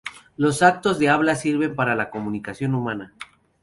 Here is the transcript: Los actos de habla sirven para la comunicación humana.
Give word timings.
Los 0.35 0.63
actos 0.63 0.97
de 0.97 1.09
habla 1.09 1.35
sirven 1.35 1.75
para 1.75 1.93
la 1.93 2.09
comunicación 2.09 2.73
humana. 2.73 3.13